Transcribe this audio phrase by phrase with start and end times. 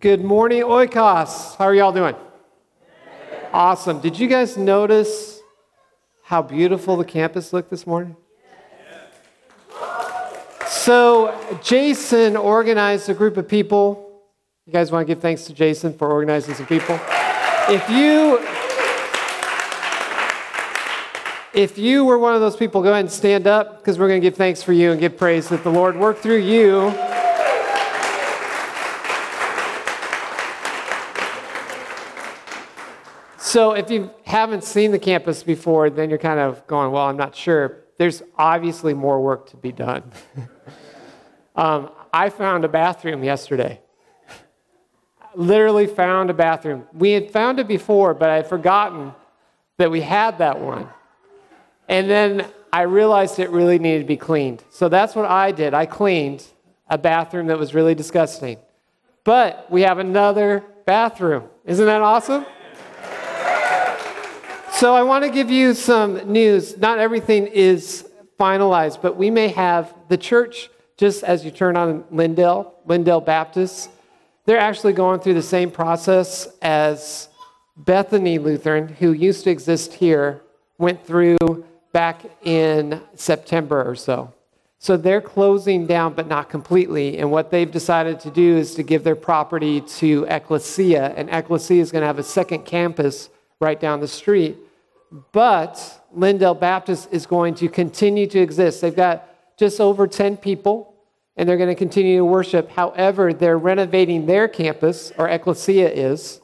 [0.00, 1.56] Good morning, Oikos.
[1.56, 2.14] How are y'all doing?
[3.52, 3.98] Awesome.
[3.98, 5.40] Did you guys notice
[6.22, 8.14] how beautiful the campus looked this morning?
[10.68, 14.22] So, Jason organized a group of people.
[14.66, 17.00] You guys want to give thanks to Jason for organizing some people?
[17.68, 18.38] If you
[21.60, 24.20] if you were one of those people, go ahead and stand up because we're going
[24.20, 26.94] to give thanks for you and give praise that the Lord worked through you
[33.48, 37.16] So if you haven't seen the campus before, then you're kind of going, well, I'm
[37.16, 37.78] not sure.
[37.96, 40.02] There's obviously more work to be done.
[41.56, 43.80] um, I found a bathroom yesterday.
[45.34, 46.84] Literally found a bathroom.
[46.92, 49.14] We had found it before, but I had forgotten
[49.78, 50.86] that we had that one.
[51.88, 54.62] And then I realized it really needed to be cleaned.
[54.68, 55.72] So that's what I did.
[55.72, 56.44] I cleaned
[56.86, 58.58] a bathroom that was really disgusting.
[59.24, 61.44] But we have another bathroom.
[61.64, 62.44] Isn't that awesome?
[64.78, 66.78] So I want to give you some news.
[66.78, 72.04] Not everything is finalized, but we may have the church, just as you turn on
[72.12, 73.90] Lindale, Lindale Baptist,
[74.46, 77.28] they're actually going through the same process as
[77.76, 80.42] Bethany Lutheran, who used to exist here,
[80.78, 84.32] went through back in September or so.
[84.78, 87.18] So they're closing down, but not completely.
[87.18, 91.14] And what they've decided to do is to give their property to Ecclesia.
[91.16, 94.56] And Ecclesia is going to have a second campus right down the street.
[95.32, 98.80] But Lindale Baptist is going to continue to exist.
[98.80, 99.28] They've got
[99.58, 100.94] just over 10 people,
[101.36, 102.70] and they're going to continue to worship.
[102.70, 106.40] However, they're renovating their campus, or Ecclesia is.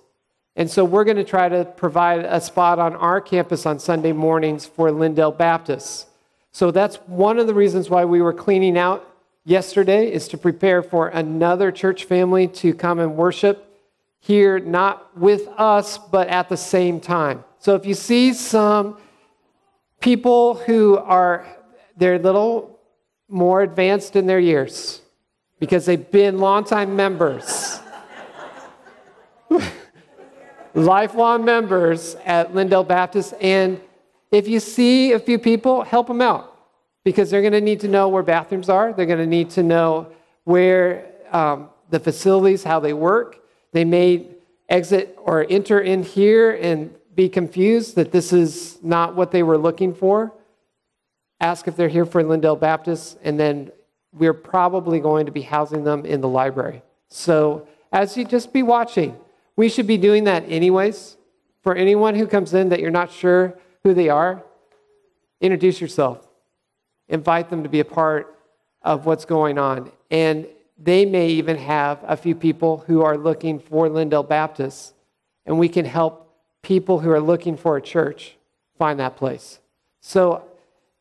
[0.57, 4.12] And so we're going to try to provide a spot on our campus on Sunday
[4.12, 6.07] mornings for Lindale Baptist.
[6.53, 9.09] So that's one of the reasons why we were cleaning out
[9.45, 13.69] yesterday is to prepare for another church family to come and worship
[14.20, 17.45] here, not with us, but at the same time.
[17.65, 18.98] So if you see some
[19.98, 21.47] people who are,
[21.97, 22.79] they're a little
[23.27, 25.01] more advanced in their years
[25.61, 27.80] because they've been longtime members,
[30.74, 33.33] lifelong members at Lindale Baptist.
[33.41, 33.80] And
[34.30, 36.55] if you see a few people, help them out
[37.03, 38.92] because they're going to need to know where bathrooms are.
[38.92, 43.41] They're going to need to know where um, the facilities, how they work.
[43.73, 44.27] They may
[44.69, 49.58] exit or enter in here and be confused that this is not what they were
[49.58, 50.33] looking for,
[51.41, 53.70] ask if they're here for Lindale Baptist, and then
[54.13, 56.83] we're probably going to be housing them in the library.
[57.08, 59.17] So, as you just be watching,
[59.57, 61.17] we should be doing that anyways.
[61.63, 64.42] For anyone who comes in that you're not sure who they are,
[65.41, 66.27] introduce yourself.
[67.08, 68.39] Invite them to be a part
[68.83, 69.91] of what's going on.
[70.11, 70.47] And
[70.79, 74.95] they may even have a few people who are looking for Lindale Baptist,
[75.47, 76.23] and we can help
[76.64, 78.36] people who are looking for a church
[78.77, 79.61] find that place.
[80.01, 80.45] So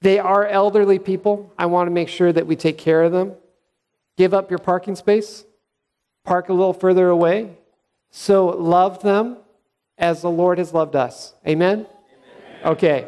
[0.02, 1.52] they are elderly people.
[1.58, 3.34] I want to make sure that we take care of them.
[4.18, 5.46] Give up your parking space,
[6.24, 7.58] park a little further away.
[8.12, 9.38] So love them
[9.98, 11.34] as the Lord has loved us.
[11.48, 11.80] Amen?
[11.80, 12.62] Amen?
[12.66, 13.08] Okay.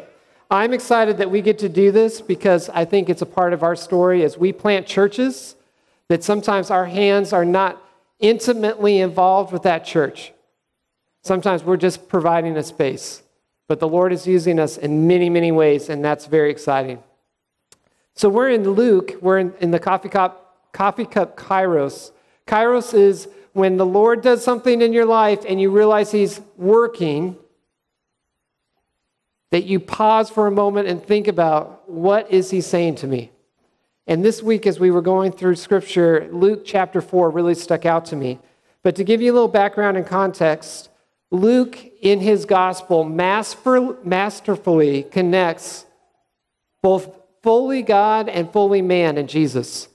[0.50, 3.62] I'm excited that we get to do this because I think it's a part of
[3.62, 5.56] our story as we plant churches
[6.08, 7.82] that sometimes our hands are not
[8.20, 10.32] intimately involved with that church.
[11.26, 13.24] Sometimes we're just providing a space,
[13.66, 17.02] but the Lord is using us in many, many ways, and that's very exciting.
[18.14, 22.12] So we're in Luke, we're in, in the coffee cup, coffee cup kairos.
[22.46, 27.36] Kairos is when the Lord does something in your life and you realize He's working,
[29.50, 33.32] that you pause for a moment and think about what is He saying to me?
[34.06, 38.04] And this week, as we were going through Scripture, Luke chapter 4 really stuck out
[38.06, 38.38] to me.
[38.84, 40.90] But to give you a little background and context,
[41.30, 45.86] Luke, in his gospel, masterfully connects
[46.82, 49.88] both fully God and fully man in Jesus.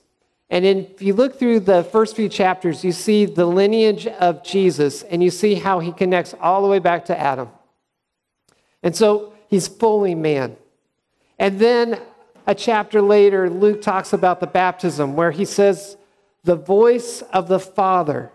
[0.50, 5.02] And if you look through the first few chapters, you see the lineage of Jesus
[5.02, 7.48] and you see how he connects all the way back to Adam.
[8.82, 10.56] And so he's fully man.
[11.38, 11.98] And then
[12.46, 15.96] a chapter later, Luke talks about the baptism where he says,
[16.44, 18.30] The voice of the Father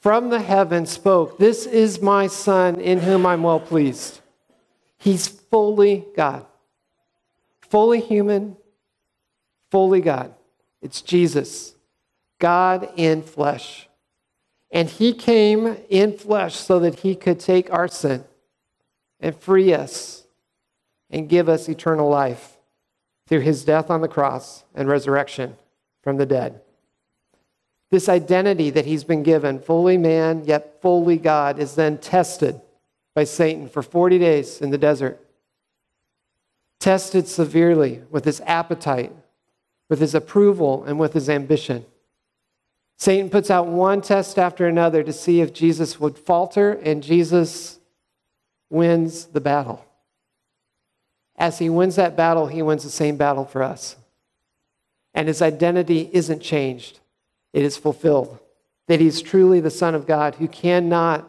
[0.00, 4.20] from the heaven spoke, This is my Son in whom I'm well pleased.
[4.98, 6.46] He's fully God,
[7.60, 8.56] fully human,
[9.70, 10.34] fully God.
[10.82, 11.74] It's Jesus,
[12.38, 13.88] God in flesh.
[14.70, 18.24] And he came in flesh so that he could take our sin
[19.18, 20.26] and free us
[21.10, 22.56] and give us eternal life
[23.26, 25.56] through his death on the cross and resurrection
[26.02, 26.60] from the dead.
[27.90, 32.60] This identity that he's been given, fully man, yet fully God, is then tested
[33.14, 35.20] by Satan for 40 days in the desert.
[36.78, 39.12] Tested severely with his appetite,
[39.88, 41.84] with his approval, and with his ambition.
[42.96, 47.80] Satan puts out one test after another to see if Jesus would falter, and Jesus
[48.68, 49.84] wins the battle.
[51.36, 53.96] As he wins that battle, he wins the same battle for us.
[55.12, 56.99] And his identity isn't changed,
[57.52, 58.38] it is fulfilled.
[58.86, 61.28] That he's truly the Son of God who cannot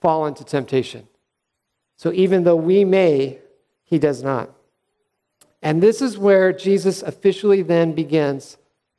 [0.00, 1.06] fall into temptation.
[1.96, 3.38] So even though we may,
[3.84, 4.50] he does not.
[5.62, 8.56] And this is where Jesus officially then begins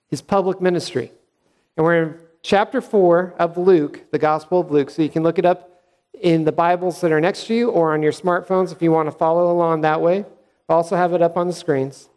[0.10, 1.12] his public ministry.
[1.75, 4.90] And we're in chapter 4 of Luke, the Gospel of Luke.
[4.90, 5.81] So you can look it up
[6.19, 9.08] in the Bibles that are next to you or on your smartphones if you want
[9.08, 10.25] to follow along that way.
[10.68, 12.10] I'll also have it up on the screens.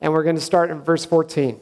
[0.00, 1.60] And we're going to start in verse 14.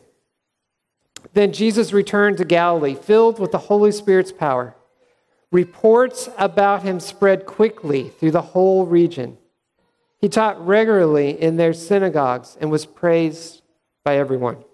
[1.33, 4.75] Then Jesus returned to Galilee, filled with the Holy Spirit's power.
[5.53, 9.39] Reports about him spread quickly through the whole region.
[10.19, 13.63] He taught regularly in their synagogues and was praised
[14.05, 14.65] by everyone.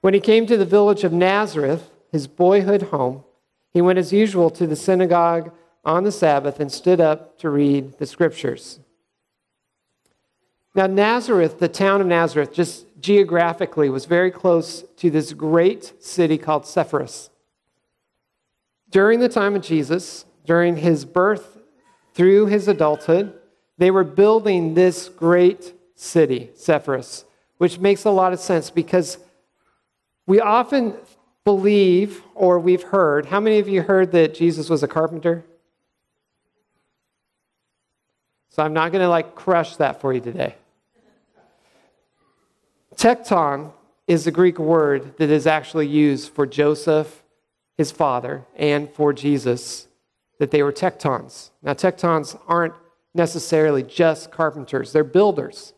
[0.00, 3.24] When he came to the village of Nazareth, his boyhood home,
[3.72, 5.52] he went as usual to the synagogue
[5.84, 8.80] on the Sabbath and stood up to read the scriptures.
[10.78, 16.38] Now, Nazareth, the town of Nazareth, just geographically was very close to this great city
[16.38, 17.30] called Sepphoris.
[18.88, 21.58] During the time of Jesus, during his birth
[22.14, 23.34] through his adulthood,
[23.76, 27.24] they were building this great city, Sepphoris,
[27.56, 29.18] which makes a lot of sense because
[30.28, 30.94] we often
[31.42, 33.26] believe or we've heard.
[33.26, 35.44] How many of you heard that Jesus was a carpenter?
[38.50, 40.54] So I'm not going to like crush that for you today.
[42.98, 43.72] Tekton
[44.08, 47.22] is the Greek word that is actually used for Joseph,
[47.76, 49.86] his father, and for Jesus,
[50.40, 51.50] that they were tectons.
[51.62, 52.74] Now, tectons aren't
[53.14, 55.74] necessarily just carpenters, they're builders.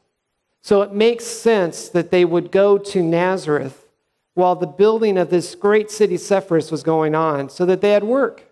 [0.63, 3.87] So it makes sense that they would go to Nazareth
[4.33, 8.05] while the building of this great city, Sepphoris, was going on, so that they had
[8.05, 8.45] work.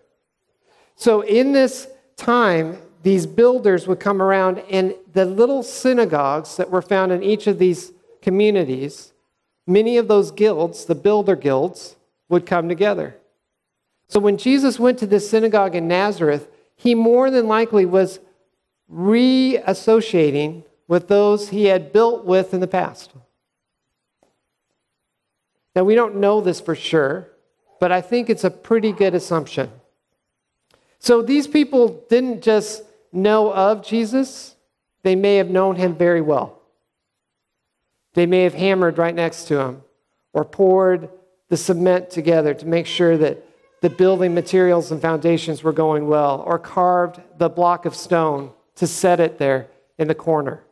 [0.95, 1.87] So in this
[2.17, 7.47] time, these builders would come around, and the little synagogues that were found in each
[7.47, 9.13] of these communities,
[9.65, 11.95] many of those guilds, the builder guilds,
[12.27, 13.15] would come together.
[14.07, 18.19] So when Jesus went to this synagogue in Nazareth, he more than likely was
[18.91, 23.11] reassociating with those he had built with in the past.
[25.75, 27.27] Now, we don't know this for sure,
[27.79, 29.69] but I think it's a pretty good assumption.
[30.97, 32.83] So these people didn't just
[33.13, 34.55] know of Jesus,
[35.03, 36.58] they may have known him very well.
[38.19, 39.81] They may have hammered right next to him
[40.33, 41.07] or poured
[41.47, 43.45] the cement together to make sure that
[43.79, 48.87] the building materials and foundations were going well, or carved the block of stone to
[48.87, 50.65] set it there in the corner.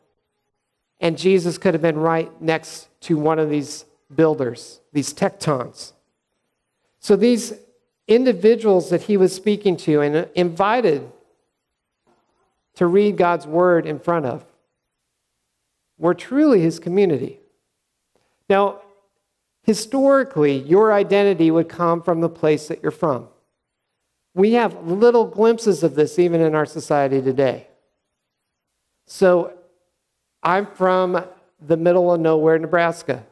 [1.00, 5.94] And Jesus could have been right next to one of these builders, these tectons.
[7.00, 7.54] So these
[8.10, 11.10] individuals that he was speaking to and invited
[12.76, 14.44] to read God's word in front of
[15.98, 17.40] were truly his community.
[18.50, 18.82] Now,
[19.64, 23.28] historically, your identity would come from the place that you're from.
[24.34, 27.68] We have little glimpses of this even in our society today.
[29.08, 29.54] So,
[30.44, 31.24] I'm from
[31.60, 33.25] the middle of nowhere, Nebraska.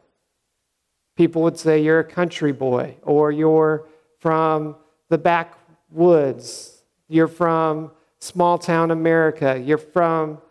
[1.15, 3.87] People would say you're a country boy, or you're
[4.19, 4.75] from
[5.09, 10.41] the backwoods, you're from small town America, you're from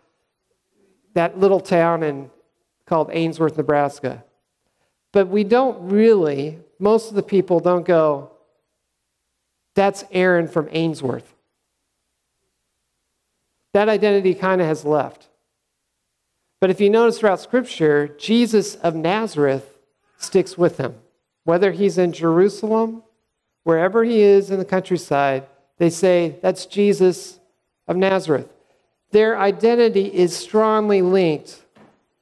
[1.15, 2.29] that little town in,
[2.85, 4.23] called Ainsworth, Nebraska.
[5.11, 8.31] But we don't really, most of the people don't go,
[9.73, 11.33] that's Aaron from Ainsworth.
[13.73, 15.27] That identity kind of has left.
[16.61, 19.77] But if you notice throughout Scripture, Jesus of Nazareth
[20.17, 20.95] sticks with him.
[21.43, 23.03] Whether he's in Jerusalem,
[23.63, 25.45] wherever he is in the countryside,
[25.77, 27.39] they say, that's Jesus
[27.87, 28.54] of Nazareth
[29.15, 31.63] their identity is strongly linked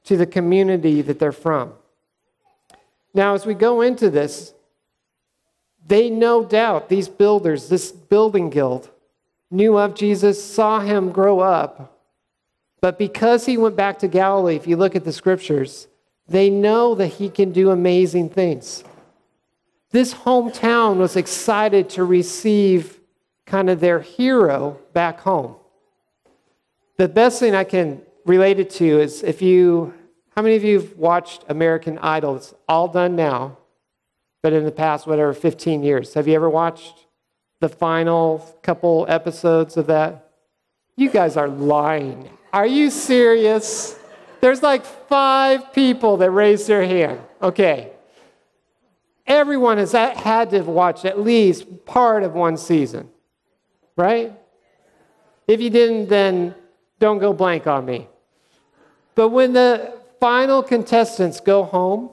[0.04, 1.72] to the community that they're from.
[3.12, 4.54] Now, as we go into this,
[5.84, 8.90] they no doubt, these builders, this building guild,
[9.50, 11.98] knew of Jesus, saw him grow up.
[12.80, 15.88] But because he went back to Galilee, if you look at the scriptures,
[16.28, 18.84] they know that he can do amazing things.
[19.90, 23.00] This hometown was excited to receive
[23.46, 25.56] kind of their hero back home.
[26.96, 29.92] The best thing I can relate it to is if you,
[30.36, 32.36] how many of you have watched American Idol?
[32.36, 33.58] It's all done now.
[34.42, 36.12] but in the past, whatever, 15 years.
[36.12, 37.06] Have you ever watched
[37.60, 40.32] the final couple episodes of that?
[40.96, 42.28] You guys are lying.
[42.52, 43.98] Are you serious?
[44.42, 47.20] There's like five people that raised their hand.
[47.40, 47.90] Okay.
[49.26, 53.08] Everyone has had to watch at least part of one season,
[53.96, 54.38] right?
[55.48, 56.54] If you didn't, then
[56.98, 58.08] don't go blank on me.
[59.14, 62.10] But when the final contestants go home,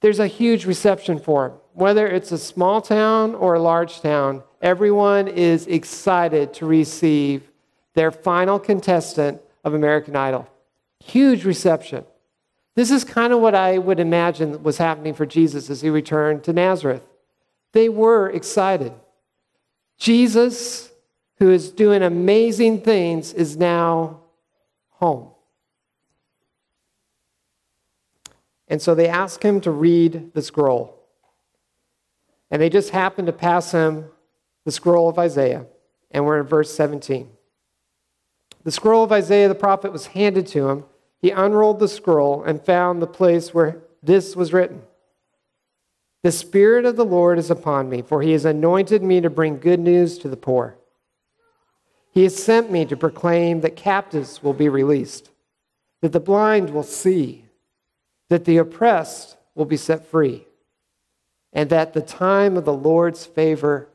[0.00, 1.58] there's a huge reception for them.
[1.74, 7.50] Whether it's a small town or a large town, everyone is excited to receive
[7.94, 10.48] their final contestant of American Idol.
[11.04, 12.04] Huge reception.
[12.76, 16.44] This is kind of what I would imagine was happening for Jesus as he returned
[16.44, 17.02] to Nazareth.
[17.72, 18.92] They were excited.
[19.98, 20.89] Jesus,
[21.40, 24.20] who is doing amazing things, is now
[24.90, 25.30] home.
[28.68, 31.02] And so they ask him to read the scroll.
[32.50, 34.04] And they just happen to pass him
[34.64, 35.66] the scroll of Isaiah.
[36.10, 37.30] And we're in verse 17.
[38.62, 40.84] The scroll of Isaiah the prophet was handed to him.
[41.22, 44.82] He unrolled the scroll and found the place where this was written
[46.22, 49.58] The Spirit of the Lord is upon me, for he has anointed me to bring
[49.58, 50.76] good news to the poor.
[52.12, 55.30] He has sent me to proclaim that captives will be released,
[56.00, 57.44] that the blind will see
[58.28, 60.46] that the oppressed will be set free,
[61.52, 63.88] and that the time of the Lord's favor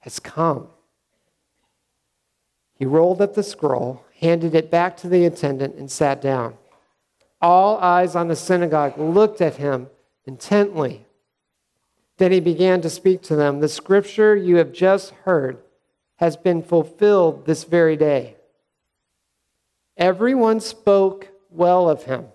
[0.00, 0.68] has come.
[2.78, 6.54] He rolled up the scroll, handed it back to the attendant, and sat down.
[7.40, 9.88] All eyes on the synagogue looked at him
[10.26, 11.06] intently.
[12.18, 15.58] Then he began to speak to them The scripture you have just heard
[16.16, 18.36] has been fulfilled this very day.
[19.96, 22.26] Everyone spoke well of him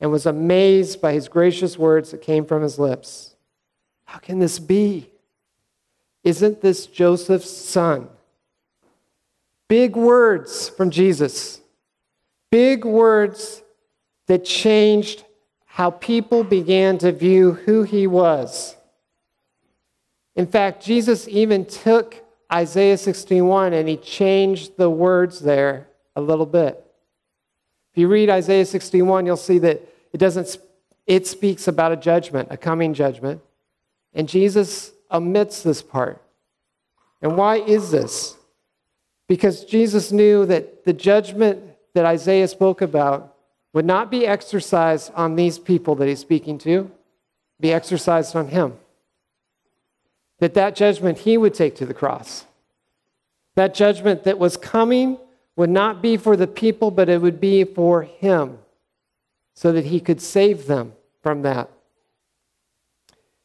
[0.00, 3.36] and was amazed by his gracious words that came from his lips.
[4.04, 5.10] How can this be?
[6.22, 8.08] Isn't this Joseph's son?
[9.68, 11.60] Big words from Jesus.
[12.50, 13.62] Big words
[14.26, 15.24] that changed
[15.66, 18.76] how people began to view who he was.
[20.36, 26.46] In fact, Jesus even took Isaiah 61 and he changed the words there a little
[26.46, 26.84] bit.
[27.92, 29.80] If you read Isaiah 61, you'll see that
[30.12, 30.58] it doesn't
[31.06, 33.42] it speaks about a judgment, a coming judgment.
[34.14, 36.22] And Jesus omits this part.
[37.20, 38.36] And why is this?
[39.28, 41.62] Because Jesus knew that the judgment
[41.94, 43.34] that Isaiah spoke about
[43.72, 46.90] would not be exercised on these people that he's speaking to,
[47.60, 48.74] be exercised on him.
[50.44, 52.44] That that judgment he would take to the cross.
[53.54, 55.16] That judgment that was coming
[55.56, 58.58] would not be for the people, but it would be for him,
[59.54, 61.70] so that he could save them from that.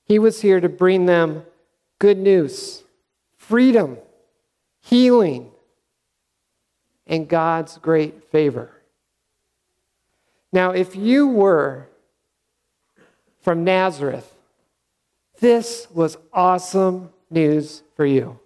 [0.03, 1.43] He was here to bring them
[1.99, 2.83] good news,
[3.37, 3.97] freedom,
[4.81, 5.51] healing,
[7.07, 8.71] and God's great favor.
[10.51, 11.87] Now, if you were
[13.39, 14.35] from Nazareth,
[15.39, 18.39] this was awesome news for you.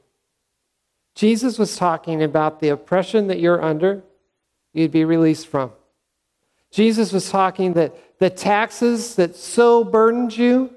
[1.15, 4.03] Jesus was talking about the oppression that you're under,
[4.73, 5.71] you'd be released from.
[6.71, 10.73] Jesus was talking that the taxes that so burdened you,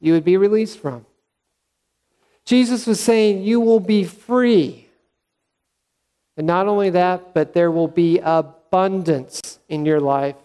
[0.00, 1.04] you would be released from.
[2.44, 4.88] Jesus was saying, You will be free.
[6.36, 10.36] And not only that, but there will be abundance in your life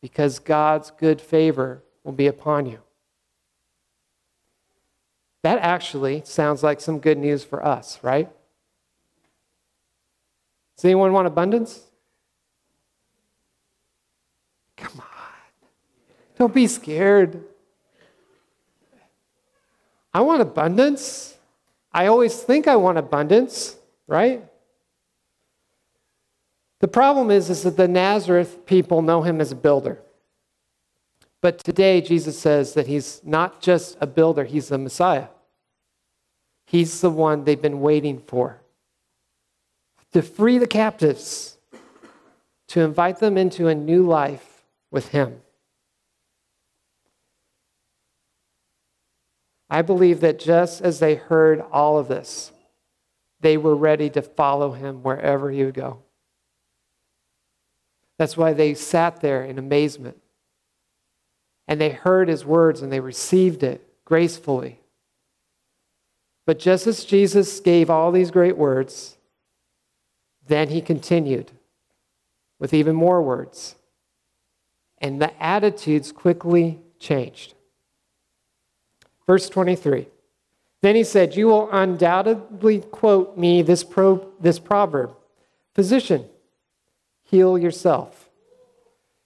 [0.00, 2.78] because God's good favor will be upon you.
[5.42, 8.28] That actually sounds like some good news for us, right?
[10.76, 11.80] Does anyone want abundance?
[14.76, 15.06] Come on.
[16.38, 17.44] Don't be scared.
[20.14, 21.36] I want abundance.
[21.92, 24.44] I always think I want abundance, right?
[26.80, 30.00] The problem is, is that the Nazareth people know him as a builder.
[31.42, 35.26] But today, Jesus says that he's not just a builder, he's the Messiah.
[36.66, 38.60] He's the one they've been waiting for
[40.12, 41.56] to free the captives,
[42.68, 45.40] to invite them into a new life with him.
[49.70, 52.52] I believe that just as they heard all of this,
[53.40, 56.02] they were ready to follow him wherever he would go.
[58.18, 60.21] That's why they sat there in amazement
[61.68, 64.80] and they heard his words and they received it gracefully.
[66.44, 69.16] But just as Jesus gave all these great words,
[70.46, 71.52] then he continued
[72.58, 73.76] with even more words.
[74.98, 77.54] And the attitudes quickly changed.
[79.26, 80.08] Verse 23.
[80.80, 85.16] Then he said, You will undoubtedly quote me this, pro- this proverb
[85.74, 86.26] Physician,
[87.22, 88.21] heal yourself.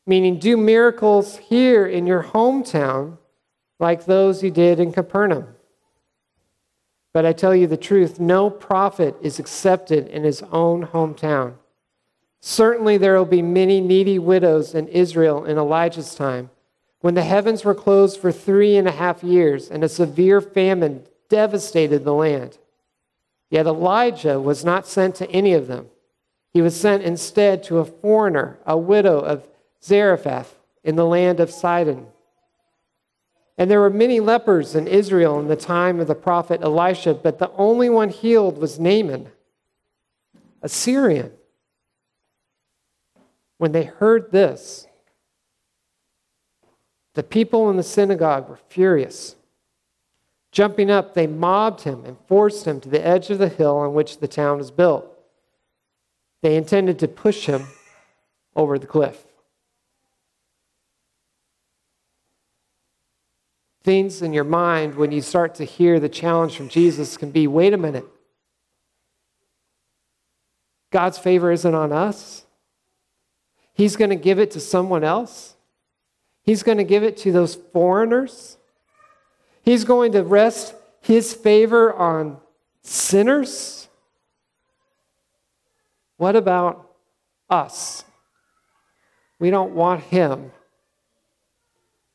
[0.06, 3.18] Meaning, do miracles here in your hometown
[3.78, 5.48] like those you did in Capernaum.
[7.12, 11.54] But I tell you the truth no prophet is accepted in his own hometown.
[12.40, 16.50] Certainly, there will be many needy widows in Israel in Elijah's time,
[17.00, 21.04] when the heavens were closed for three and a half years and a severe famine
[21.28, 22.58] devastated the land.
[23.50, 25.86] Yet Elijah was not sent to any of them.
[26.52, 29.46] He was sent instead to a foreigner, a widow of
[29.86, 32.08] Zarephath in the land of Sidon.
[33.58, 37.38] And there were many lepers in Israel in the time of the prophet Elisha, but
[37.38, 39.28] the only one healed was Naaman,
[40.60, 41.32] a Syrian.
[43.58, 44.86] When they heard this,
[47.14, 49.36] the people in the synagogue were furious.
[50.52, 53.94] Jumping up, they mobbed him and forced him to the edge of the hill on
[53.94, 55.06] which the town was built.
[56.42, 57.66] They intended to push him
[58.54, 59.24] over the cliff.
[63.86, 67.46] Things in your mind when you start to hear the challenge from Jesus can be
[67.46, 68.04] wait a minute.
[70.90, 72.44] God's favor isn't on us.
[73.74, 75.54] He's going to give it to someone else.
[76.42, 78.56] He's going to give it to those foreigners.
[79.62, 82.38] He's going to rest his favor on
[82.82, 83.86] sinners.
[86.16, 86.90] What about
[87.48, 88.02] us?
[89.38, 90.50] We don't want him.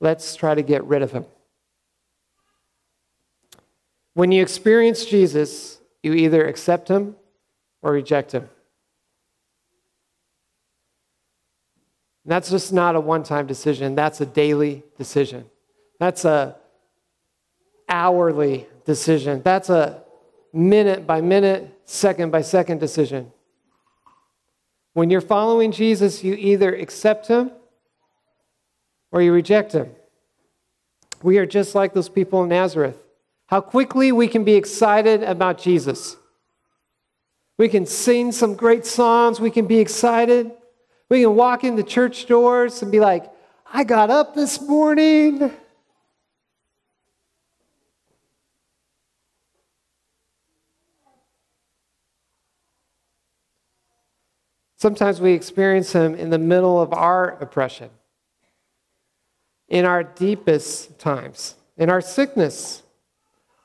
[0.02, 1.24] Let's try to get rid of him.
[4.14, 7.16] When you experience Jesus, you either accept him
[7.82, 8.50] or reject him.
[12.24, 15.46] And that's just not a one time decision, that's a daily decision.
[16.00, 16.56] That's a
[17.88, 19.42] hourly decision.
[19.44, 20.04] That's a
[20.54, 23.32] minute by minute, second by second decision.
[24.94, 27.52] When you're following Jesus, you either accept him
[29.12, 29.92] or you reject him.
[31.24, 32.98] We are just like those people in Nazareth.
[33.52, 36.16] How quickly we can be excited about Jesus.
[37.58, 40.52] We can sing some great songs, we can be excited.
[41.10, 43.30] We can walk into church doors and be like,
[43.74, 45.52] I got up this morning.
[54.78, 57.90] Sometimes we experience Him in the middle of our oppression,
[59.68, 62.81] in our deepest times, in our sickness,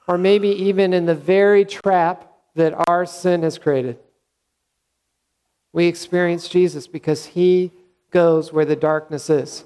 [0.07, 3.99] or maybe even in the very trap that our sin has created
[5.77, 7.71] we experience Jesus because he
[8.11, 9.63] goes where the darkness is.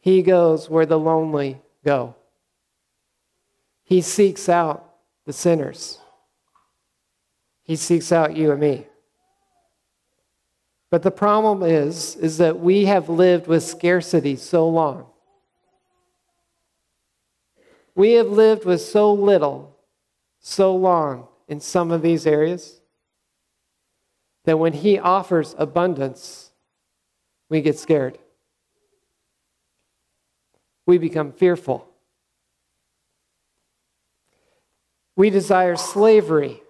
[0.00, 2.14] He goes where the lonely go.
[3.84, 4.94] He seeks out
[5.26, 5.98] the sinners.
[7.64, 8.86] He seeks out you and me.
[10.90, 15.04] But the problem is is that we have lived with scarcity so long.
[17.98, 19.76] We have lived with so little
[20.38, 22.80] so long in some of these areas
[24.44, 26.52] that when He offers abundance,
[27.50, 28.16] we get scared.
[30.86, 31.88] We become fearful.
[35.16, 36.62] We desire slavery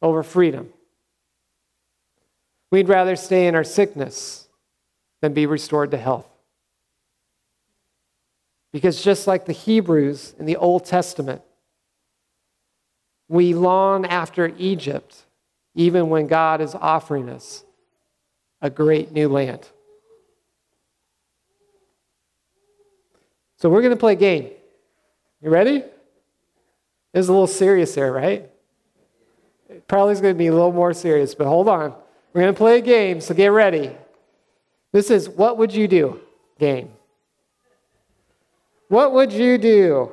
[0.00, 0.72] over freedom.
[2.70, 4.48] We'd rather stay in our sickness
[5.20, 6.35] than be restored to health.
[8.76, 11.40] Because just like the Hebrews in the Old Testament,
[13.26, 15.24] we long after Egypt
[15.74, 17.64] even when God is offering us
[18.60, 19.66] a great new land.
[23.56, 24.50] So we're going to play a game.
[25.40, 25.82] You ready?
[27.14, 28.50] It's a little serious there, right?
[29.70, 31.94] It probably is going to be a little more serious, but hold on.
[32.34, 33.90] We're going to play a game, so get ready.
[34.92, 36.20] This is what would you do
[36.58, 36.90] game.
[38.88, 40.12] What would you do?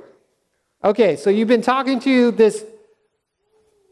[0.83, 2.65] Okay, so you've been talking to this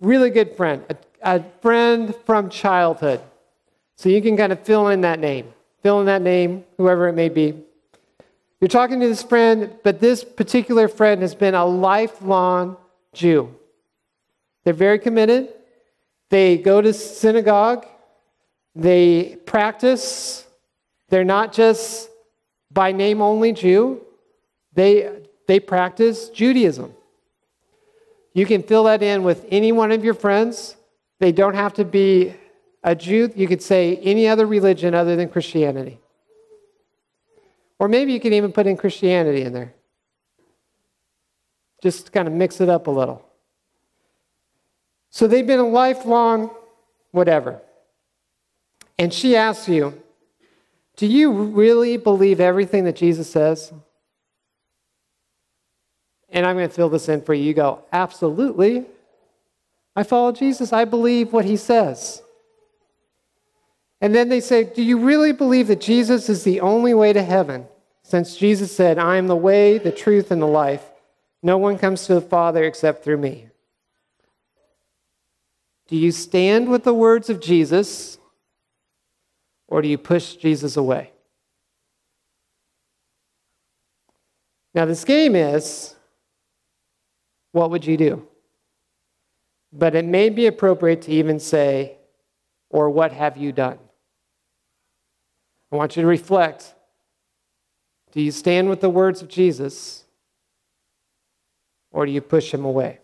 [0.02, 3.22] really good friend, a a friend from childhood.
[3.96, 7.13] So you can kind of fill in that name, fill in that name, whoever it
[7.13, 7.56] may be.
[8.60, 12.78] You're talking to this friend, but this particular friend has been a lifelong
[13.13, 13.54] Jew.
[14.63, 15.50] They're very committed.
[16.30, 17.86] They go to synagogue.
[18.76, 20.46] They practice.
[21.10, 22.10] They're not just
[22.72, 24.02] by name only Jew,
[24.73, 25.10] they,
[25.47, 26.93] they practice Judaism.
[28.34, 30.75] You can fill that in with any one of your friends.
[31.19, 32.34] They don't have to be
[32.84, 33.31] a Jew.
[33.36, 35.99] You could say any other religion other than Christianity.
[37.77, 39.73] Or maybe you can even put in Christianity in there.
[41.81, 43.25] Just kind of mix it up a little.
[45.10, 46.51] So they've been a lifelong
[47.12, 47.60] whatever.
[48.97, 50.01] And she asks you,
[50.95, 53.73] Do you really believe everything that Jesus says?
[56.32, 57.44] And I'm going to fill this in for you.
[57.44, 58.86] You go, Absolutely.
[59.96, 60.72] I follow Jesus.
[60.72, 62.22] I believe what he says.
[64.00, 67.24] And then they say, Do you really believe that Jesus is the only way to
[67.24, 67.67] heaven?
[68.04, 70.84] Since Jesus said, I am the way, the truth, and the life.
[71.44, 73.48] No one comes to the Father except through me.
[75.88, 78.17] Do you stand with the words of Jesus
[79.67, 81.12] or do you push Jesus away?
[84.74, 85.96] Now, this game is
[87.51, 88.27] what would you do?
[89.73, 91.97] But it may be appropriate to even say,
[92.69, 93.79] or what have you done?
[95.71, 96.73] I want you to reflect.
[98.11, 100.03] Do you stand with the words of Jesus
[101.91, 102.99] or do you push him away?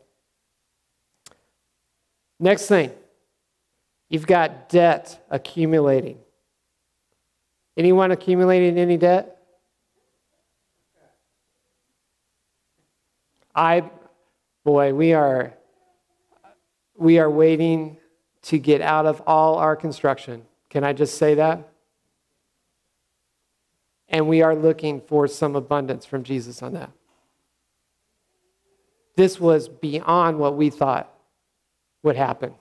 [2.40, 2.92] Next thing,
[4.10, 6.20] you've got debt accumulating.
[7.76, 9.38] Anyone accumulating any debt?
[13.56, 13.90] I,
[14.68, 15.54] boy, we are,
[16.98, 17.96] we are waiting
[18.42, 20.44] to get out of all our construction.
[20.70, 21.70] Can I just say that?
[24.10, 26.92] And we are looking for some abundance from Jesus on that.
[29.16, 31.14] This was beyond what we thought
[32.04, 32.54] would happen.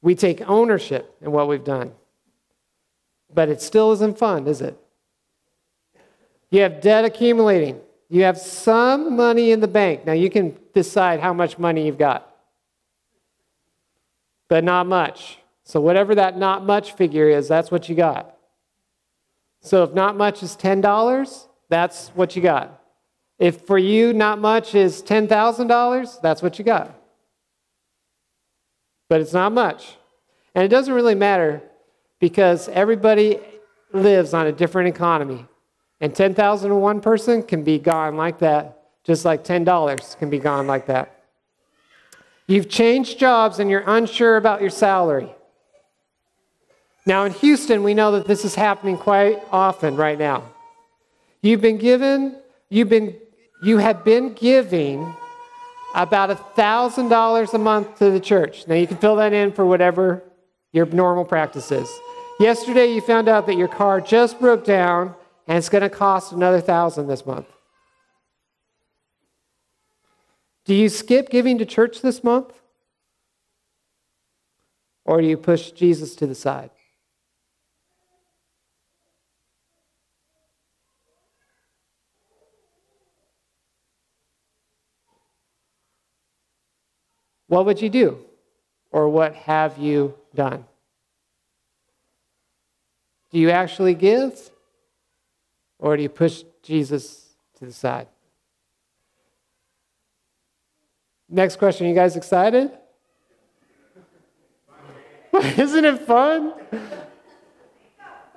[0.00, 1.92] We take ownership in what we've done.
[3.34, 4.78] But it still isn't fun, is it?
[6.48, 7.82] You have debt accumulating.
[8.08, 10.06] You have some money in the bank.
[10.06, 12.30] Now you can decide how much money you've got,
[14.48, 15.38] but not much.
[15.64, 18.36] So, whatever that not much figure is, that's what you got.
[19.60, 22.80] So, if not much is $10, that's what you got.
[23.40, 26.94] If for you not much is $10,000, that's what you got.
[29.08, 29.96] But it's not much.
[30.54, 31.62] And it doesn't really matter
[32.20, 33.40] because everybody
[33.92, 35.46] lives on a different economy.
[36.00, 40.38] And 10,000 to one person can be gone like that, just like $10 can be
[40.38, 41.24] gone like that.
[42.46, 45.30] You've changed jobs and you're unsure about your salary.
[47.06, 50.42] Now, in Houston, we know that this is happening quite often right now.
[51.40, 52.36] You've been given,
[52.68, 53.16] you've been
[53.62, 55.14] you have been giving
[55.94, 58.66] about $1,000 a month to the church.
[58.66, 60.22] Now, you can fill that in for whatever
[60.72, 61.88] your normal practice is.
[62.38, 65.14] Yesterday, you found out that your car just broke down
[65.46, 67.46] and it's going to cost another 1000 this month.
[70.64, 72.52] Do you skip giving to church this month?
[75.04, 76.70] Or do you push Jesus to the side?
[87.48, 88.18] what would you do?
[88.90, 90.64] Or what have you done?
[93.30, 94.50] Do you actually give?
[95.78, 98.08] Or do you push Jesus to the side?
[101.28, 101.86] Next question.
[101.86, 102.70] You guys excited?
[105.58, 106.54] Isn't it fun?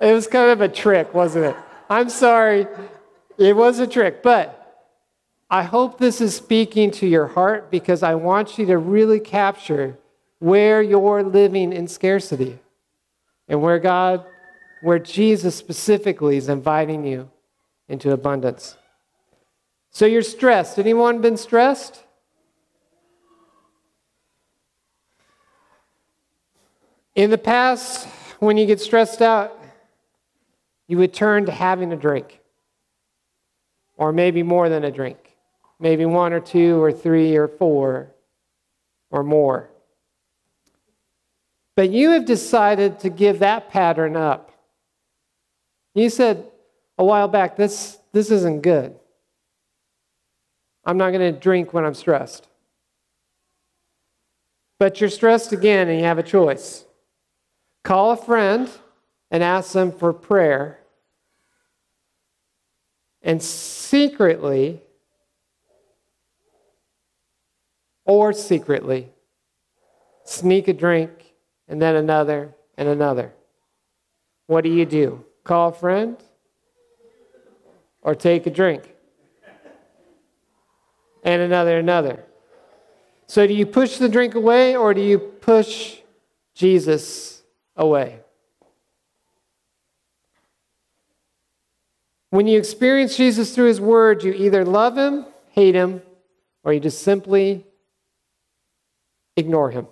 [0.00, 1.56] It was kind of a trick, wasn't it?
[1.88, 2.66] I'm sorry.
[3.38, 4.56] It was a trick, but
[5.50, 9.98] I hope this is speaking to your heart because I want you to really capture
[10.38, 12.58] where you're living in scarcity
[13.48, 14.24] and where God,
[14.82, 17.30] where Jesus specifically is inviting you
[17.88, 18.76] into abundance.
[19.90, 20.78] So you're stressed.
[20.78, 22.04] Anyone been stressed?
[27.14, 28.06] In the past,
[28.38, 29.58] when you get stressed out,
[30.86, 32.40] you would turn to having a drink,
[33.96, 35.30] or maybe more than a drink
[35.80, 38.14] maybe one or two or three or four
[39.10, 39.70] or more.
[41.74, 44.49] But you have decided to give that pattern up.
[45.94, 46.46] You said
[46.98, 48.94] a while back, this, this isn't good.
[50.84, 52.46] I'm not going to drink when I'm stressed.
[54.78, 56.84] But you're stressed again and you have a choice.
[57.84, 58.68] Call a friend
[59.30, 60.80] and ask them for prayer.
[63.22, 64.80] And secretly
[68.06, 69.08] or secretly.
[70.24, 71.34] Sneak a drink
[71.68, 73.32] and then another and another.
[74.46, 75.24] What do you do?
[75.44, 76.16] Call a friend
[78.02, 78.94] or take a drink?
[81.22, 82.24] And another, another.
[83.26, 85.98] So, do you push the drink away or do you push
[86.54, 87.42] Jesus
[87.76, 88.20] away?
[92.30, 96.00] When you experience Jesus through his word, you either love him, hate him,
[96.62, 97.66] or you just simply
[99.36, 99.88] ignore him.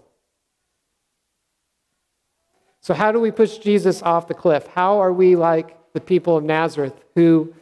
[2.88, 4.66] So, how do we push Jesus off the cliff?
[4.68, 7.52] How are we like the people of Nazareth who,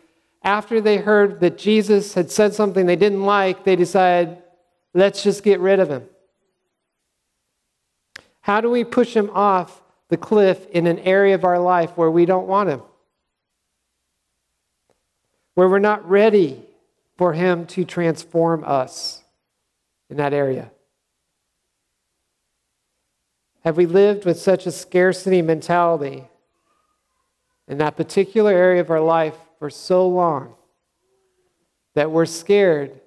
[0.44, 4.38] after they heard that Jesus had said something they didn't like, they decided,
[4.94, 6.04] let's just get rid of him?
[8.42, 12.08] How do we push him off the cliff in an area of our life where
[12.08, 12.82] we don't want him?
[15.54, 16.62] Where we're not ready
[17.18, 19.24] for him to transform us
[20.08, 20.70] in that area?
[23.66, 26.22] Have we lived with such a scarcity mentality
[27.66, 30.55] in that particular area of our life for so long
[31.96, 33.00] that we're scared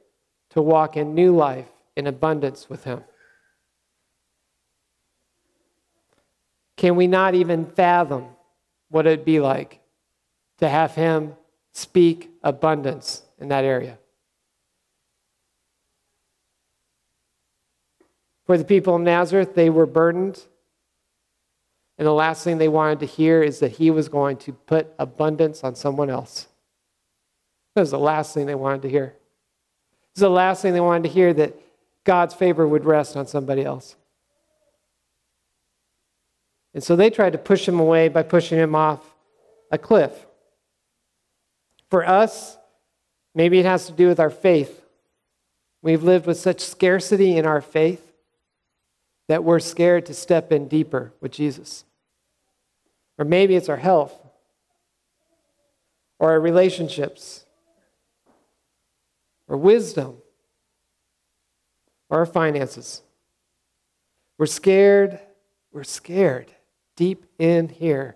[0.50, 3.06] to walk in new life in abundance with Him?
[6.76, 8.26] Can we not even fathom
[8.89, 9.80] what it'd be like
[10.58, 11.36] to have Him
[11.72, 13.98] speak abundance in that area?
[18.50, 20.42] For the people of Nazareth, they were burdened.
[22.00, 24.88] And the last thing they wanted to hear is that he was going to put
[24.98, 26.48] abundance on someone else.
[27.76, 29.04] That was the last thing they wanted to hear.
[29.04, 31.54] It was the last thing they wanted to hear that
[32.06, 33.96] God's favor would rest on somebody else.
[36.74, 39.06] And so they tried to push him away by pushing him off
[39.72, 40.26] a cliff.
[41.92, 42.58] For us,
[43.36, 44.82] maybe it has to do with our faith.
[45.84, 48.08] We've lived with such scarcity in our faith
[49.30, 51.86] that we're scared to step in deeper with Jesus.
[53.20, 54.12] Or maybe it's our health,
[56.18, 57.46] or our relationships,
[59.48, 60.18] or wisdom,
[62.10, 63.04] or our finances.
[64.39, 65.20] We're scared,
[65.72, 66.52] we're scared
[66.96, 68.15] deep in here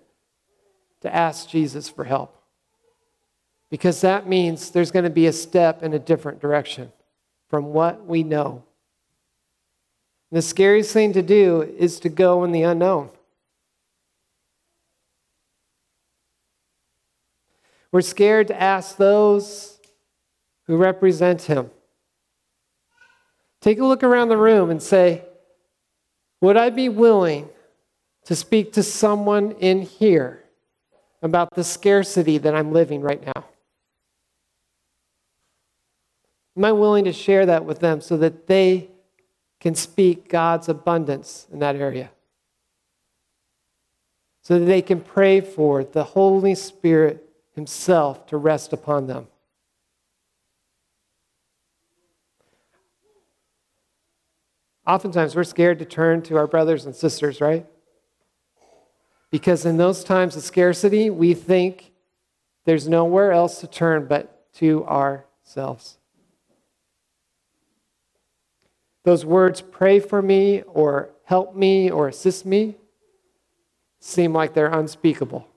[1.01, 2.41] to ask Jesus for help.
[3.69, 6.91] Because that means there's going to be a step in a different direction
[7.49, 8.63] from what we know
[10.33, 13.11] the scariest thing to do is to go in the unknown.
[17.91, 19.77] We're scared to ask those
[20.65, 21.69] who represent him.
[23.61, 25.23] Take a look around the room and say,
[26.41, 27.47] Would I be willing
[28.25, 30.43] to speak to someone in here
[31.21, 33.45] about the scarcity that I'm living right now?
[36.57, 38.89] Am I willing to share that with them so that they
[39.63, 42.11] can speak God's abundance in that area.
[44.41, 49.27] So that they can pray for the Holy Spirit Himself to rest upon them.
[54.85, 57.65] Oftentimes, we're scared to turn to our brothers and sisters, right?
[59.31, 61.93] Because in those times of scarcity, we think
[62.65, 65.99] there's nowhere else to turn but to ourselves.
[69.03, 72.75] Those words, pray for me, or help me, or assist me,
[73.99, 75.47] seem like they're unspeakable.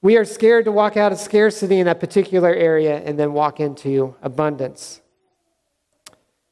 [0.00, 3.60] We are scared to walk out of scarcity in that particular area and then walk
[3.60, 5.00] into abundance.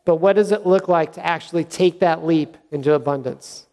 [0.04, 3.66] But what does it look like to actually take that leap into abundance?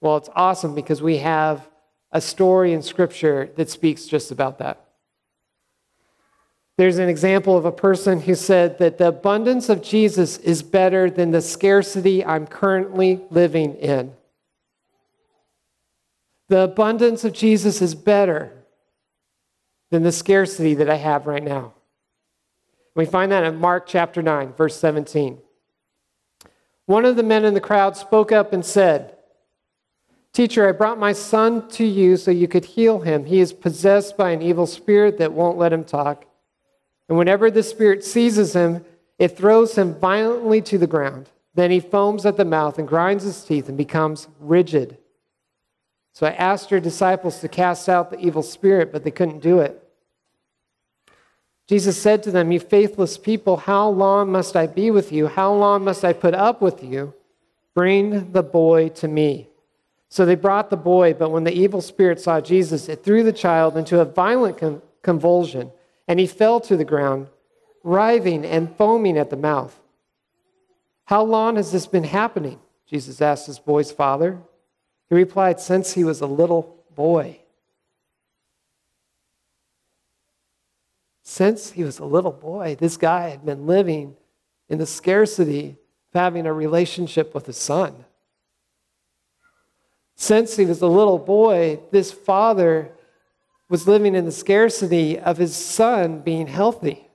[0.00, 1.68] Well, it's awesome because we have
[2.12, 4.84] a story in Scripture that speaks just about that.
[6.80, 11.10] There's an example of a person who said that the abundance of Jesus is better
[11.10, 14.14] than the scarcity I'm currently living in.
[16.48, 18.64] The abundance of Jesus is better
[19.90, 21.74] than the scarcity that I have right now.
[22.94, 25.36] We find that in Mark chapter 9, verse 17.
[26.86, 29.18] One of the men in the crowd spoke up and said,
[30.32, 33.26] Teacher, I brought my son to you so you could heal him.
[33.26, 36.24] He is possessed by an evil spirit that won't let him talk.
[37.10, 38.84] And whenever the Spirit seizes him,
[39.18, 41.28] it throws him violently to the ground.
[41.56, 44.96] Then he foams at the mouth and grinds his teeth and becomes rigid.
[46.12, 49.58] So I asked your disciples to cast out the evil spirit, but they couldn't do
[49.58, 49.82] it.
[51.66, 55.26] Jesus said to them, You faithless people, how long must I be with you?
[55.26, 57.12] How long must I put up with you?
[57.74, 59.48] Bring the boy to me.
[60.10, 63.32] So they brought the boy, but when the evil spirit saw Jesus, it threw the
[63.32, 64.62] child into a violent
[65.02, 65.72] convulsion
[66.10, 67.28] and he fell to the ground,
[67.84, 69.78] writhing and foaming at the mouth.
[71.04, 72.58] How long has this been happening?
[72.84, 74.40] Jesus asked his boy's father.
[75.08, 77.38] He replied, Since he was a little boy.
[81.22, 84.16] Since he was a little boy, this guy had been living
[84.68, 85.76] in the scarcity
[86.12, 88.04] of having a relationship with his son.
[90.16, 92.90] Since he was a little boy, this father
[93.70, 97.08] was living in the scarcity of his son being healthy.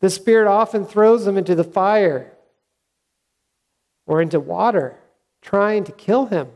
[0.00, 2.32] The Spirit often throws him into the fire
[4.06, 4.96] or into water,
[5.42, 6.48] trying to kill him.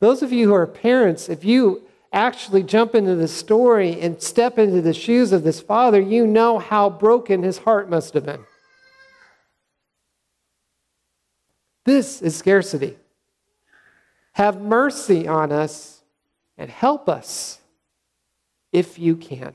[0.00, 4.60] Those of you who are parents, if you actually jump into the story and step
[4.60, 8.44] into the shoes of this father, you know how broken his heart must have been.
[11.84, 12.96] This is scarcity.
[14.36, 16.02] Have mercy on us
[16.58, 17.58] and help us
[18.70, 19.54] if you can.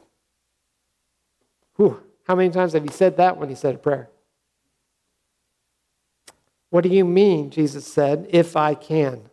[1.76, 2.02] Whew.
[2.28, 4.10] How many times have you said that when you said a prayer?
[6.72, 9.30] What do you mean, Jesus said, if I can?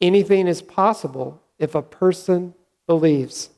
[0.00, 2.54] Anything is possible if a person
[2.86, 3.50] believes.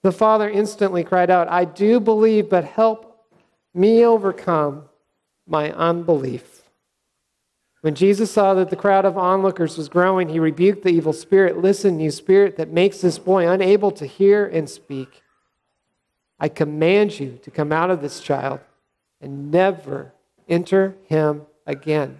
[0.00, 3.26] The father instantly cried out, I do believe, but help
[3.74, 4.84] me overcome
[5.46, 6.57] my unbelief.
[7.80, 11.58] When Jesus saw that the crowd of onlookers was growing, he rebuked the evil spirit.
[11.58, 15.22] Listen, you spirit that makes this boy unable to hear and speak.
[16.40, 18.60] I command you to come out of this child
[19.20, 20.12] and never
[20.48, 22.18] enter him again.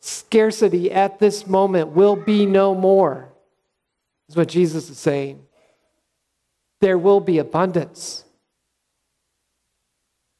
[0.00, 3.28] Scarcity at this moment will be no more,
[4.28, 5.44] is what Jesus is saying.
[6.80, 8.24] There will be abundance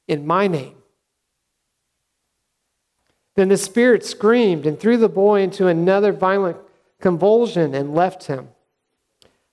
[0.08, 0.79] in my name.
[3.40, 6.58] Then the spirit screamed and threw the boy into another violent
[7.00, 8.50] convulsion and left him.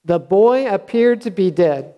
[0.03, 1.95] The boy appeared to be dead.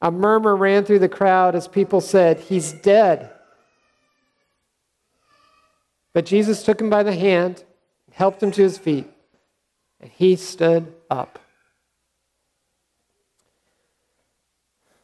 [0.00, 3.30] A murmur ran through the crowd as people said, He's dead.
[6.14, 7.62] But Jesus took him by the hand,
[8.12, 9.06] helped him to his feet,
[10.00, 11.38] and he stood up.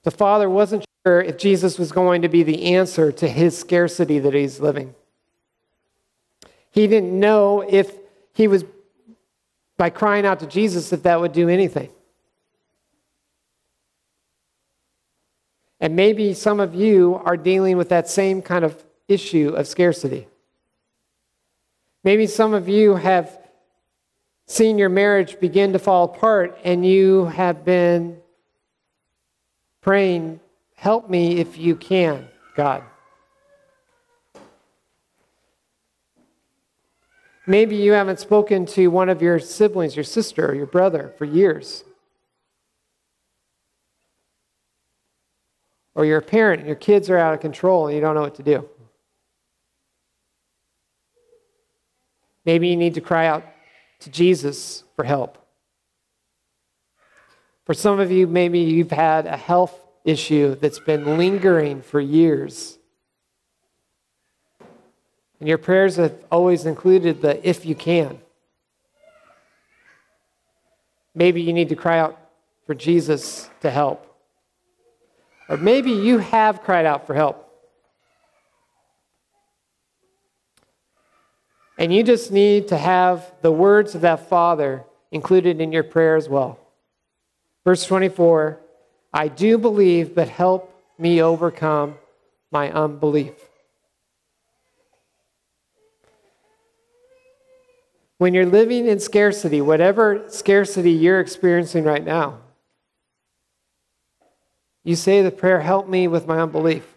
[0.04, 4.18] The father wasn't sure if Jesus was going to be the answer to his scarcity
[4.20, 4.94] that he's living.
[6.70, 7.96] He didn't know if
[8.34, 8.64] he was,
[9.76, 11.90] by crying out to Jesus, if that would do anything.
[15.80, 20.26] And maybe some of you are dealing with that same kind of issue of scarcity.
[22.04, 23.38] Maybe some of you have
[24.46, 28.18] seen your marriage begin to fall apart and you have been
[29.80, 30.40] praying,
[30.74, 32.84] Help me if you can, God.
[37.48, 41.24] Maybe you haven't spoken to one of your siblings, your sister or your brother, for
[41.24, 41.82] years.
[45.94, 48.20] Or you're a parent and your kids are out of control and you don't know
[48.20, 48.68] what to do.
[52.44, 53.44] Maybe you need to cry out
[54.00, 55.38] to Jesus for help.
[57.64, 62.77] For some of you, maybe you've had a health issue that's been lingering for years.
[65.40, 68.18] And your prayers have always included the if you can.
[71.14, 72.18] Maybe you need to cry out
[72.66, 74.04] for Jesus to help.
[75.48, 77.44] Or maybe you have cried out for help.
[81.78, 86.16] And you just need to have the words of that Father included in your prayer
[86.16, 86.58] as well.
[87.64, 88.60] Verse 24
[89.12, 91.96] I do believe, but help me overcome
[92.50, 93.47] my unbelief.
[98.18, 102.40] When you're living in scarcity, whatever scarcity you're experiencing right now,
[104.84, 106.94] you say the prayer, Help me with my unbelief.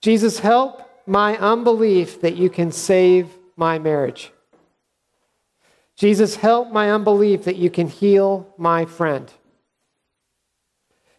[0.00, 4.32] Jesus, help my unbelief that you can save my marriage.
[5.96, 9.32] Jesus, help my unbelief that you can heal my friend.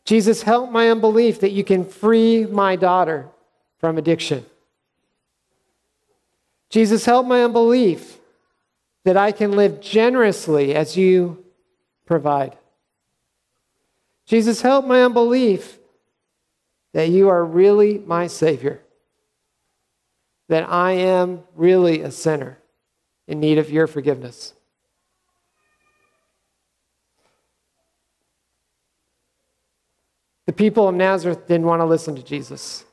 [0.03, 3.27] Jesus, help my unbelief that you can free my daughter
[3.79, 4.45] from addiction.
[6.69, 8.17] Jesus, help my unbelief
[9.04, 11.45] that I can live generously as you
[12.06, 12.58] provide.
[14.25, 15.78] Jesus, help my unbelief
[16.93, 18.81] that you are really my Savior,
[20.50, 22.58] that I am really a sinner
[23.27, 24.54] in need of your forgiveness.
[30.46, 32.85] The people of Nazareth didn't want to listen to Jesus.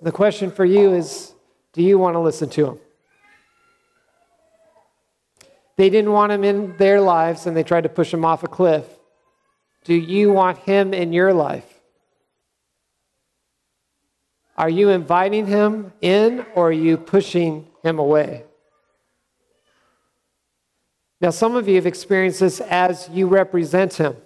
[0.00, 1.34] The question for you is
[1.78, 2.78] do you want to listen to him?
[5.76, 8.48] They didn't want him in their lives and they tried to push him off a
[8.48, 8.84] cliff.
[9.84, 11.64] Do you want him in your life?
[14.56, 18.42] Are you inviting him in or are you pushing him away?
[21.20, 24.16] Now, some of you have experienced this as you represent him.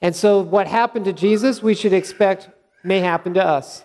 [0.00, 2.48] And so, what happened to Jesus, we should expect
[2.84, 3.84] may happen to us.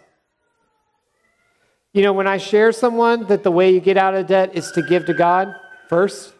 [1.92, 4.72] You know, when I share someone that the way you get out of debt is
[4.74, 5.56] to give to God
[5.88, 6.34] first,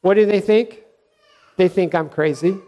[0.00, 0.82] what do they think?
[1.56, 2.58] They think I'm crazy.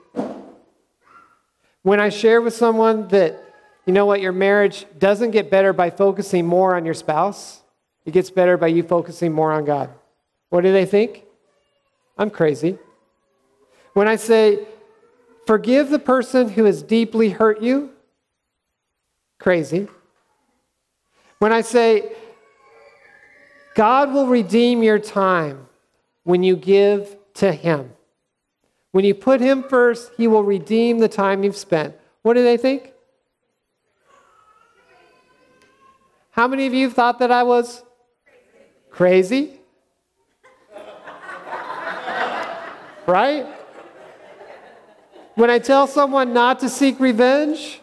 [1.82, 3.42] When I share with someone that,
[3.86, 7.62] you know what, your marriage doesn't get better by focusing more on your spouse,
[8.04, 9.90] it gets better by you focusing more on God.
[10.50, 11.24] What do they think?
[12.18, 12.78] I'm crazy.
[13.94, 14.66] When I say,
[15.46, 17.90] forgive the person who has deeply hurt you,
[19.38, 19.88] crazy.
[21.41, 22.12] When I say,
[23.74, 25.68] God will redeem your time
[26.22, 27.93] when you give to Him.
[28.93, 31.95] When you put Him first, He will redeem the time you've spent.
[32.20, 32.93] What do they think?
[36.32, 37.84] How many of you thought that I was
[38.91, 39.61] crazy?
[43.07, 43.47] right?
[45.36, 47.80] When I tell someone not to seek revenge,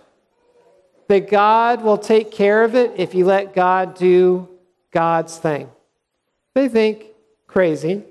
[1.07, 4.49] that God will take care of it if you let God do
[4.91, 5.69] God's thing.
[6.53, 7.05] They think
[7.47, 8.03] crazy.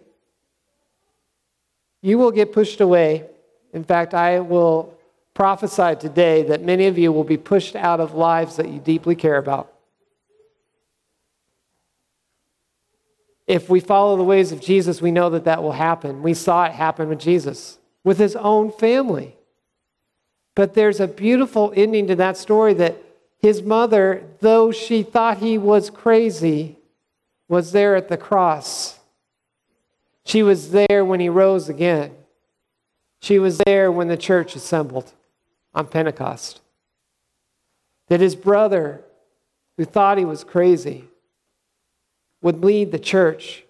[2.03, 3.25] You will get pushed away.
[3.73, 4.97] In fact, I will
[5.35, 9.15] prophesy today that many of you will be pushed out of lives that you deeply
[9.15, 9.73] care about.
[13.47, 16.23] If we follow the ways of Jesus, we know that that will happen.
[16.23, 19.36] We saw it happen with Jesus, with his own family.
[20.57, 22.97] But there's a beautiful ending to that story that
[23.39, 26.79] his mother, though she thought he was crazy,
[27.47, 28.99] was there at the cross.
[30.25, 32.13] She was there when he rose again.
[33.21, 35.13] She was there when the church assembled
[35.75, 36.61] on Pentecost.
[38.09, 39.05] That his brother,
[39.77, 41.05] who thought he was crazy,
[42.41, 43.65] would lead the church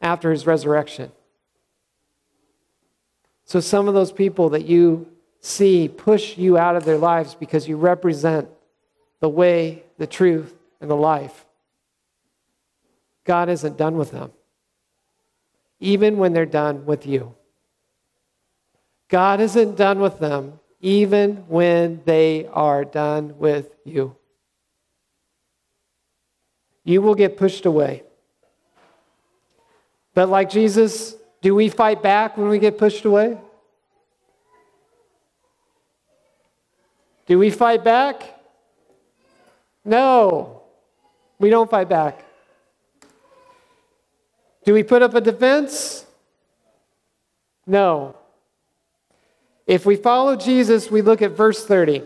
[0.00, 1.10] after his resurrection.
[3.44, 5.08] So, some of those people that you
[5.40, 8.48] see push you out of their lives because you represent
[9.20, 11.46] the way, the truth, and the life.
[13.24, 14.32] God isn't done with them,
[15.80, 17.34] even when they're done with you.
[19.08, 24.16] God isn't done with them, even when they are done with you.
[26.84, 28.02] You will get pushed away.
[30.14, 33.38] But like Jesus, do we fight back when we get pushed away?
[37.28, 38.40] Do we fight back?
[39.84, 40.62] No,
[41.38, 42.24] we don't fight back.
[44.64, 46.06] Do we put up a defense?
[47.66, 48.16] No.
[49.66, 52.02] If we follow Jesus, we look at verse 30.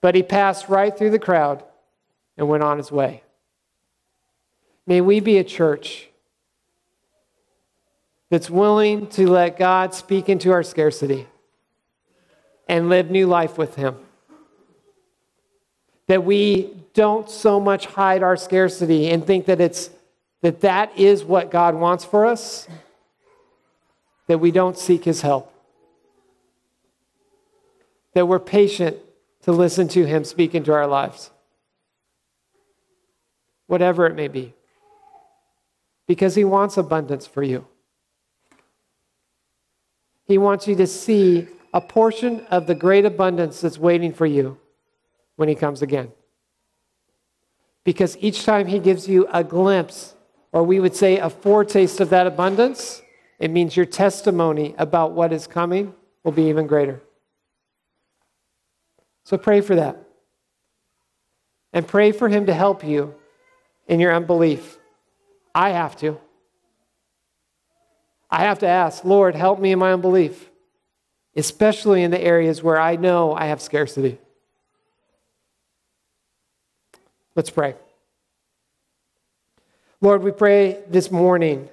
[0.00, 1.64] But he passed right through the crowd
[2.36, 3.24] and went on his way.
[4.86, 6.08] May we be a church
[8.30, 11.26] that's willing to let God speak into our scarcity
[12.66, 13.96] and live new life with Him.
[16.08, 19.90] That we don't so much hide our scarcity and think that it's
[20.42, 22.68] that that is what God wants for us,
[24.28, 25.52] that we don't seek His help.
[28.14, 28.96] That we're patient
[29.42, 31.30] to listen to Him speak into our lives,
[33.66, 34.54] whatever it may be,
[36.06, 37.66] because He wants abundance for you.
[40.26, 41.46] He wants you to see
[41.76, 44.56] a portion of the great abundance that's waiting for you
[45.36, 46.10] when He comes again.
[47.84, 50.14] Because each time He gives you a glimpse,
[50.52, 53.02] or we would say a foretaste of that abundance,
[53.38, 57.02] it means your testimony about what is coming will be even greater.
[59.24, 59.98] So pray for that.
[61.74, 63.14] And pray for Him to help you
[63.86, 64.78] in your unbelief.
[65.54, 66.18] I have to.
[68.30, 70.48] I have to ask, Lord, help me in my unbelief,
[71.36, 74.18] especially in the areas where I know I have scarcity.
[77.34, 77.74] Let's pray.
[80.00, 81.68] Lord, we pray this morning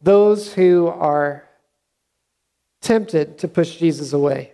[0.00, 1.44] those who are
[2.80, 4.52] tempted to push Jesus away,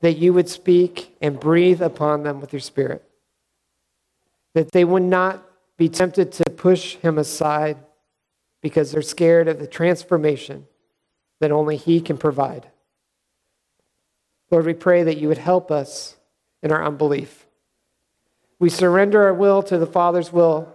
[0.00, 3.04] that you would speak and breathe upon them with your spirit,
[4.54, 5.46] that they would not
[5.76, 7.76] be tempted to push him aside
[8.62, 10.66] because they're scared of the transformation
[11.40, 12.68] that only He can provide.
[14.50, 16.16] Lord, we pray that you would help us
[16.62, 17.46] in our unbelief.
[18.58, 20.68] We surrender our will to the Father's will,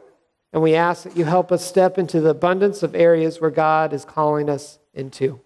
[0.51, 3.93] and we ask that you help us step into the abundance of areas where God
[3.93, 5.39] is calling us into.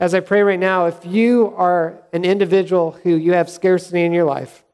[0.00, 4.14] As I pray right now, if you are an individual who you have scarcity in
[4.14, 4.64] your life,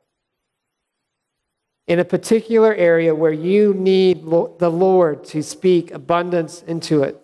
[1.86, 7.20] in a particular area where you need the Lord to speak abundance into it,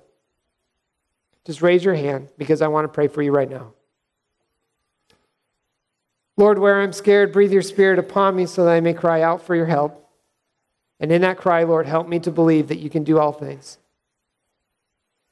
[1.45, 3.73] just raise your hand because I want to pray for you right now.
[6.37, 9.43] Lord, where I'm scared, breathe your spirit upon me so that I may cry out
[9.43, 10.09] for your help.
[11.01, 13.79] And in that cry, Lord, help me to believe that you can do all things.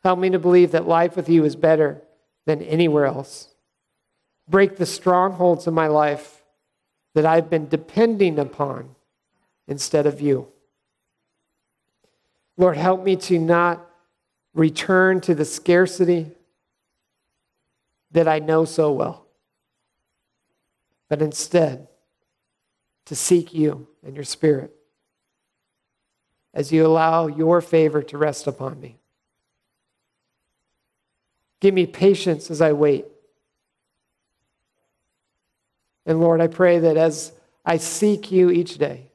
[0.02, 2.02] Help me to believe that life with you is better
[2.46, 3.48] than anywhere else.
[4.48, 6.42] Break the strongholds of my life
[7.14, 8.96] that I've been depending upon
[9.70, 10.48] instead of you.
[12.56, 13.86] Lord, help me to not
[14.52, 16.32] return to the scarcity
[18.10, 19.26] that I know so well,
[21.08, 21.86] but instead
[23.06, 24.74] to seek you and your spirit
[26.52, 28.98] as you allow your favor to rest upon me.
[31.60, 33.04] Give me patience as I wait.
[36.06, 37.32] And Lord, I pray that as
[37.64, 39.09] I seek you each day,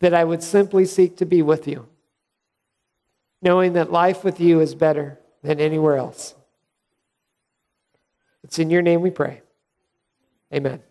[0.00, 1.88] that I would simply seek to be with you,
[3.42, 6.34] knowing that life with you is better than anywhere else.
[8.44, 9.42] It's in your name we pray.
[10.52, 10.82] Amen.